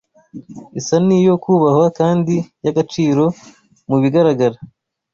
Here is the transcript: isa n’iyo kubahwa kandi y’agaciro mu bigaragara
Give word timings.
isa 0.79 0.95
n’iyo 1.05 1.33
kubahwa 1.43 1.87
kandi 1.99 2.35
y’agaciro 2.63 3.23
mu 3.89 3.95
bigaragara 4.01 4.57